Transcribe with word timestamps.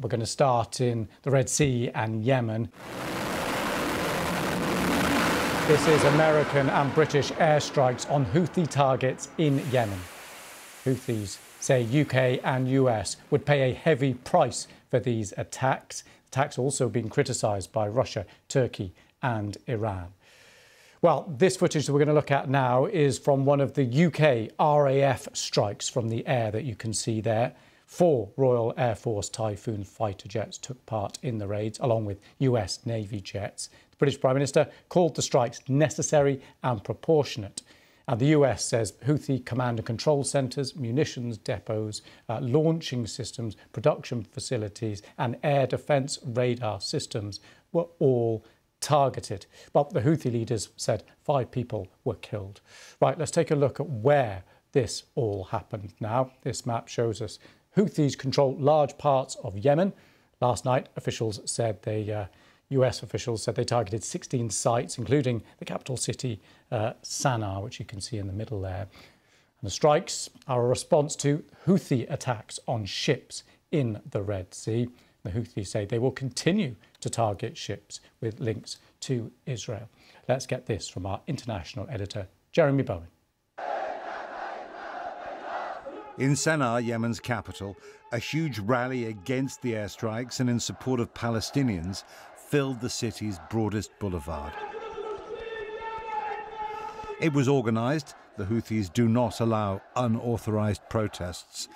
We're 0.00 0.08
going 0.08 0.20
to 0.20 0.26
start 0.26 0.80
in 0.80 1.06
the 1.20 1.30
Red 1.30 1.50
Sea 1.50 1.90
and 1.94 2.24
Yemen. 2.24 2.70
This 5.68 5.86
is 5.86 6.02
American 6.04 6.70
and 6.70 6.94
British 6.94 7.30
airstrikes 7.32 8.10
on 8.10 8.24
Houthi 8.24 8.66
targets 8.66 9.28
in 9.36 9.58
Yemen. 9.70 10.00
Houthis 10.86 11.36
say 11.60 11.84
UK 11.84 12.40
and 12.42 12.68
US 12.70 13.18
would 13.30 13.44
pay 13.44 13.70
a 13.70 13.74
heavy 13.74 14.14
price 14.14 14.66
for 14.90 14.98
these 14.98 15.34
attacks. 15.36 16.04
Attacks 16.28 16.58
also 16.58 16.88
being 16.88 17.10
criticised 17.10 17.70
by 17.70 17.86
Russia, 17.86 18.24
Turkey, 18.48 18.94
and 19.22 19.58
Iran. 19.66 20.14
Well, 21.02 21.30
this 21.36 21.58
footage 21.58 21.84
that 21.84 21.92
we're 21.92 21.98
going 21.98 22.08
to 22.08 22.14
look 22.14 22.30
at 22.30 22.48
now 22.48 22.86
is 22.86 23.18
from 23.18 23.44
one 23.44 23.60
of 23.60 23.74
the 23.74 24.06
UK 24.06 24.52
RAF 24.58 25.28
strikes 25.34 25.90
from 25.90 26.08
the 26.08 26.26
air 26.26 26.50
that 26.50 26.64
you 26.64 26.76
can 26.76 26.94
see 26.94 27.20
there. 27.20 27.52
Four 27.92 28.30
Royal 28.38 28.72
Air 28.78 28.94
Force 28.94 29.28
Typhoon 29.28 29.84
fighter 29.84 30.26
jets 30.26 30.56
took 30.56 30.86
part 30.86 31.18
in 31.20 31.36
the 31.36 31.46
raids, 31.46 31.78
along 31.78 32.06
with 32.06 32.22
US 32.38 32.86
Navy 32.86 33.20
jets. 33.20 33.68
The 33.90 33.98
British 33.98 34.18
Prime 34.18 34.32
Minister 34.32 34.66
called 34.88 35.14
the 35.14 35.20
strikes 35.20 35.60
necessary 35.68 36.40
and 36.62 36.82
proportionate. 36.82 37.60
And 38.08 38.18
the 38.18 38.28
US 38.28 38.64
says 38.64 38.94
Houthi 39.04 39.44
command 39.44 39.78
and 39.78 39.84
control 39.84 40.24
centres, 40.24 40.74
munitions 40.74 41.36
depots, 41.36 42.00
uh, 42.30 42.40
launching 42.40 43.06
systems, 43.06 43.58
production 43.74 44.22
facilities, 44.22 45.02
and 45.18 45.36
air 45.42 45.66
defence 45.66 46.18
radar 46.24 46.80
systems 46.80 47.40
were 47.72 47.88
all 47.98 48.42
targeted. 48.80 49.44
But 49.74 49.90
the 49.90 50.00
Houthi 50.00 50.32
leaders 50.32 50.70
said 50.78 51.04
five 51.24 51.50
people 51.50 51.88
were 52.04 52.14
killed. 52.14 52.62
Right, 53.02 53.18
let's 53.18 53.30
take 53.30 53.50
a 53.50 53.54
look 53.54 53.80
at 53.80 53.86
where 53.86 54.44
this 54.72 55.02
all 55.14 55.44
happened 55.44 55.92
now. 56.00 56.30
This 56.40 56.64
map 56.64 56.88
shows 56.88 57.20
us 57.20 57.38
Houthis 57.76 58.18
control 58.18 58.56
large 58.58 58.98
parts 58.98 59.36
of 59.42 59.58
Yemen. 59.58 59.92
Last 60.40 60.64
night, 60.64 60.88
officials 60.96 61.40
said 61.44 61.82
they, 61.82 62.10
uh, 62.10 62.26
US 62.70 63.02
officials 63.02 63.42
said 63.42 63.54
they 63.54 63.64
targeted 63.64 64.04
16 64.04 64.50
sites, 64.50 64.98
including 64.98 65.42
the 65.58 65.64
capital 65.64 65.96
city, 65.96 66.40
uh, 66.70 66.92
Sana'a, 67.02 67.62
which 67.62 67.78
you 67.78 67.86
can 67.86 68.00
see 68.00 68.18
in 68.18 68.26
the 68.26 68.32
middle 68.32 68.60
there. 68.60 68.88
And 69.60 69.68
the 69.68 69.70
strikes 69.70 70.28
are 70.48 70.64
a 70.64 70.68
response 70.68 71.16
to 71.16 71.44
Houthi 71.66 72.10
attacks 72.12 72.58
on 72.66 72.84
ships 72.84 73.44
in 73.70 74.00
the 74.10 74.22
Red 74.22 74.52
Sea. 74.52 74.88
The 75.22 75.30
Houthis 75.30 75.68
say 75.68 75.84
they 75.84 75.98
will 75.98 76.10
continue 76.10 76.74
to 77.00 77.08
target 77.08 77.56
ships 77.56 78.00
with 78.20 78.40
links 78.40 78.78
to 79.00 79.30
Israel. 79.46 79.88
Let's 80.28 80.46
get 80.46 80.66
this 80.66 80.88
from 80.88 81.06
our 81.06 81.20
international 81.26 81.86
editor, 81.88 82.26
Jeremy 82.50 82.82
Bowen. 82.82 83.08
In 86.18 86.32
Sana'a, 86.32 86.84
Yemen's 86.84 87.20
capital, 87.20 87.74
a 88.12 88.18
huge 88.18 88.58
rally 88.58 89.06
against 89.06 89.62
the 89.62 89.72
airstrikes 89.72 90.40
and 90.40 90.50
in 90.50 90.60
support 90.60 91.00
of 91.00 91.14
Palestinians 91.14 92.04
filled 92.36 92.80
the 92.80 92.90
city's 92.90 93.38
broadest 93.48 93.90
boulevard. 93.98 94.52
It 97.18 97.32
was 97.32 97.48
organized. 97.48 98.14
The 98.36 98.44
Houthis 98.44 98.92
do 98.92 99.08
not 99.08 99.40
allow 99.40 99.80
unauthorized 99.96 100.82
protests. 100.90 101.68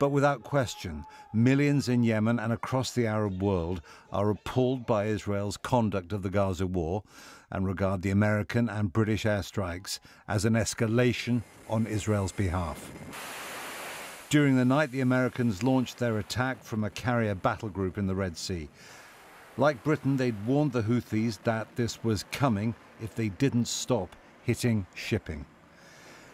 But 0.00 0.08
without 0.08 0.42
question, 0.42 1.04
millions 1.32 1.88
in 1.88 2.02
Yemen 2.02 2.40
and 2.40 2.52
across 2.52 2.90
the 2.90 3.06
Arab 3.06 3.40
world 3.40 3.80
are 4.10 4.30
appalled 4.30 4.86
by 4.86 5.04
Israel's 5.06 5.56
conduct 5.56 6.12
of 6.12 6.22
the 6.22 6.30
Gaza 6.30 6.66
war 6.66 7.04
and 7.52 7.64
regard 7.64 8.02
the 8.02 8.10
American 8.10 8.68
and 8.68 8.92
British 8.92 9.24
airstrikes 9.24 10.00
as 10.26 10.44
an 10.44 10.54
escalation 10.54 11.42
on 11.68 11.86
Israel's 11.86 12.32
behalf. 12.32 13.43
During 14.30 14.56
the 14.56 14.64
night, 14.64 14.90
the 14.90 15.00
Americans 15.00 15.62
launched 15.62 15.98
their 15.98 16.18
attack 16.18 16.64
from 16.64 16.82
a 16.82 16.90
carrier 16.90 17.34
battle 17.34 17.68
group 17.68 17.98
in 17.98 18.06
the 18.06 18.14
Red 18.14 18.36
Sea. 18.36 18.68
Like 19.56 19.84
Britain, 19.84 20.16
they'd 20.16 20.46
warned 20.46 20.72
the 20.72 20.82
Houthis 20.82 21.38
that 21.44 21.76
this 21.76 22.02
was 22.02 22.24
coming 22.32 22.74
if 23.00 23.14
they 23.14 23.28
didn't 23.28 23.68
stop 23.68 24.16
hitting 24.42 24.86
shipping. 24.94 25.46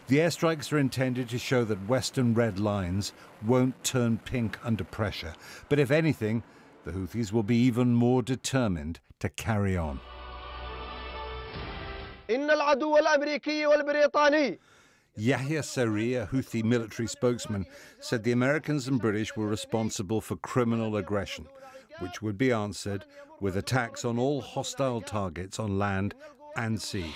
The 0.07 0.17
airstrikes 0.17 0.73
are 0.73 0.79
intended 0.79 1.29
to 1.29 1.37
show 1.37 1.63
that 1.65 1.87
Western 1.87 2.33
red 2.33 2.59
lines 2.59 3.13
won't 3.45 3.83
turn 3.83 4.17
pink 4.17 4.57
under 4.63 4.83
pressure, 4.83 5.33
but 5.69 5.79
if 5.79 5.91
anything, 5.91 6.43
the 6.83 6.91
Houthis 6.91 7.31
will 7.31 7.43
be 7.43 7.57
even 7.57 7.93
more 7.93 8.23
determined 8.23 8.99
to 9.19 9.29
carry 9.29 9.77
on. 9.77 9.99
Yahya 15.17 15.61
Saree, 15.61 16.15
a 16.15 16.25
Houthi 16.27 16.63
military 16.63 17.07
spokesman, 17.07 17.65
said 17.99 18.23
the 18.23 18.31
Americans 18.31 18.87
and 18.87 18.99
British 19.01 19.35
were 19.35 19.47
responsible 19.47 20.21
for 20.21 20.37
criminal 20.37 20.95
aggression, 20.95 21.47
which 21.99 22.21
would 22.21 22.37
be 22.37 22.53
answered 22.53 23.03
with 23.41 23.57
attacks 23.57 24.05
on 24.05 24.17
all 24.17 24.39
hostile 24.39 25.01
targets 25.01 25.59
on 25.59 25.77
land 25.77 26.15
and 26.55 26.81
sea. 26.81 27.13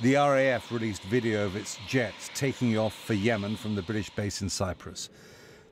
The 0.00 0.14
RAF 0.14 0.72
released 0.72 1.02
video 1.04 1.44
of 1.44 1.56
its 1.56 1.78
jets 1.86 2.30
taking 2.34 2.78
off 2.78 2.94
for 2.94 3.14
Yemen 3.14 3.54
from 3.56 3.74
the 3.74 3.82
British 3.82 4.08
base 4.08 4.40
in 4.40 4.48
Cyprus. 4.48 5.10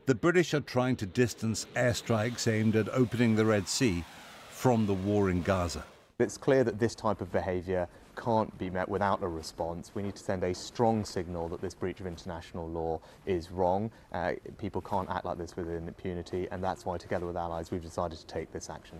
The 0.05 0.15
British 0.15 0.53
are 0.53 0.61
trying 0.61 0.97
to 0.97 1.07
distance 1.07 1.65
airstrikes 1.75 2.47
aimed 2.47 2.75
at 2.75 2.89
opening 2.89 3.35
the 3.35 3.45
Red 3.45 3.67
Sea 3.67 4.03
from 4.49 4.85
the 4.85 4.93
war 4.93 5.31
in 5.31 5.41
Gaza. 5.41 5.83
It's 6.19 6.37
clear 6.37 6.63
that 6.63 6.77
this 6.77 6.93
type 6.93 7.21
of 7.21 7.31
behaviour 7.31 7.87
can't 8.15 8.55
be 8.57 8.69
met 8.69 8.87
without 8.87 9.21
a 9.23 9.27
response. 9.27 9.91
We 9.93 10.03
need 10.03 10.15
to 10.15 10.23
send 10.23 10.43
a 10.43 10.53
strong 10.53 11.05
signal 11.05 11.47
that 11.49 11.61
this 11.61 11.73
breach 11.73 11.99
of 11.99 12.07
international 12.07 12.67
law 12.67 12.99
is 13.25 13.51
wrong. 13.51 13.91
Uh, 14.11 14.33
people 14.57 14.81
can't 14.81 15.09
act 15.09 15.25
like 15.25 15.37
this 15.37 15.55
with 15.55 15.69
impunity, 15.69 16.47
and 16.51 16.63
that's 16.63 16.85
why, 16.85 16.97
together 16.97 17.25
with 17.25 17.37
allies, 17.37 17.71
we've 17.71 17.81
decided 17.81 18.17
to 18.19 18.25
take 18.25 18.51
this 18.51 18.69
action. 18.69 18.99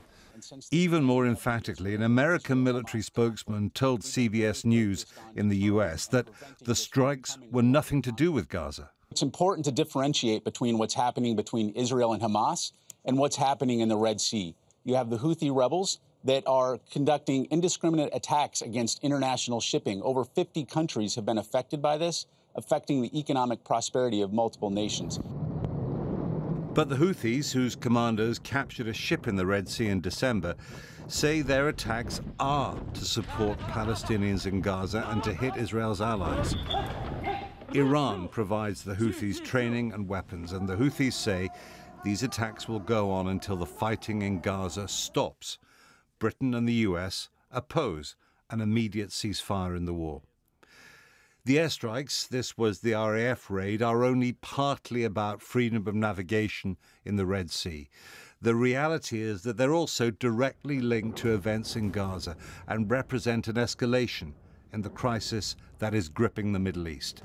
Even 0.71 1.03
more 1.03 1.27
emphatically, 1.27 1.95
an 1.95 2.03
American 2.03 2.63
military 2.63 3.03
spokesman 3.03 3.69
told 3.71 4.01
CBS 4.01 4.65
News 4.65 5.05
in 5.35 5.49
the 5.49 5.57
US 5.57 6.07
that 6.07 6.27
the 6.63 6.75
strikes 6.75 7.37
were 7.51 7.63
nothing 7.63 8.01
to 8.03 8.11
do 8.11 8.31
with 8.31 8.49
Gaza. 8.49 8.91
It's 9.11 9.21
important 9.21 9.65
to 9.65 9.71
differentiate 9.71 10.43
between 10.43 10.77
what's 10.77 10.93
happening 10.93 11.35
between 11.35 11.69
Israel 11.71 12.13
and 12.13 12.21
Hamas 12.21 12.71
and 13.03 13.17
what's 13.17 13.35
happening 13.35 13.81
in 13.81 13.89
the 13.89 13.97
Red 13.97 14.21
Sea. 14.21 14.55
You 14.83 14.95
have 14.95 15.09
the 15.09 15.17
Houthi 15.17 15.53
rebels 15.53 15.99
that 16.23 16.43
are 16.45 16.79
conducting 16.91 17.47
indiscriminate 17.51 18.09
attacks 18.13 18.61
against 18.61 19.03
international 19.03 19.59
shipping. 19.59 20.01
Over 20.03 20.23
50 20.23 20.65
countries 20.65 21.15
have 21.15 21.25
been 21.25 21.37
affected 21.37 21.81
by 21.81 21.97
this, 21.97 22.27
affecting 22.55 23.01
the 23.01 23.17
economic 23.17 23.63
prosperity 23.63 24.21
of 24.21 24.31
multiple 24.31 24.69
nations. 24.69 25.19
But 26.73 26.87
the 26.87 26.95
Houthis, 26.95 27.51
whose 27.51 27.75
commanders 27.75 28.39
captured 28.39 28.87
a 28.87 28.93
ship 28.93 29.27
in 29.27 29.35
the 29.35 29.45
Red 29.45 29.67
Sea 29.67 29.87
in 29.87 29.99
December, 29.99 30.55
say 31.07 31.41
their 31.41 31.67
attacks 31.67 32.21
are 32.39 32.77
to 32.93 33.03
support 33.03 33.59
Palestinians 33.59 34.45
in 34.45 34.61
Gaza 34.61 35.05
and 35.09 35.21
to 35.23 35.33
hit 35.33 35.57
Israel's 35.57 35.99
allies. 35.99 36.55
Iran 37.73 38.29
provides 38.29 38.83
the 38.83 38.93
Houthis 38.93 39.43
training 39.43 39.91
and 39.91 40.07
weapons, 40.07 40.53
and 40.53 40.67
the 40.67 40.75
Houthis 40.75 41.13
say 41.13 41.49
these 42.05 42.23
attacks 42.23 42.69
will 42.69 42.79
go 42.79 43.11
on 43.11 43.27
until 43.27 43.57
the 43.57 43.65
fighting 43.65 44.21
in 44.21 44.39
Gaza 44.39 44.87
stops. 44.87 45.57
Britain 46.21 46.53
and 46.53 46.69
the 46.69 46.85
US 46.87 47.29
oppose 47.49 48.15
an 48.51 48.61
immediate 48.61 49.09
ceasefire 49.09 49.75
in 49.75 49.85
the 49.85 49.93
war. 49.93 50.21
The 51.45 51.57
airstrikes, 51.57 52.29
this 52.29 52.55
was 52.55 52.81
the 52.81 52.93
RAF 52.93 53.49
raid, 53.49 53.81
are 53.81 54.03
only 54.03 54.33
partly 54.33 55.03
about 55.03 55.41
freedom 55.41 55.87
of 55.87 55.95
navigation 55.95 56.77
in 57.03 57.15
the 57.15 57.25
Red 57.25 57.49
Sea. 57.49 57.89
The 58.39 58.53
reality 58.53 59.19
is 59.19 59.41
that 59.41 59.57
they're 59.57 59.73
also 59.73 60.11
directly 60.11 60.79
linked 60.79 61.17
to 61.19 61.33
events 61.33 61.75
in 61.75 61.89
Gaza 61.89 62.37
and 62.67 62.91
represent 62.91 63.47
an 63.47 63.55
escalation 63.55 64.33
in 64.71 64.83
the 64.83 64.91
crisis 64.91 65.55
that 65.79 65.95
is 65.95 66.07
gripping 66.07 66.53
the 66.53 66.59
Middle 66.59 66.87
East. 66.87 67.23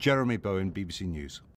Jeremy 0.00 0.36
Bowen, 0.36 0.72
BBC 0.72 1.02
News. 1.02 1.42